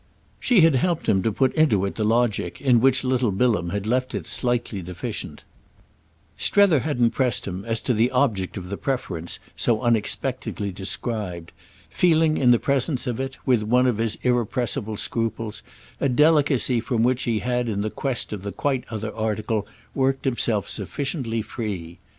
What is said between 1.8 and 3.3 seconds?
it the logic in which little